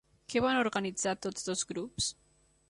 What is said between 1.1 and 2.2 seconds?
tots dos grups?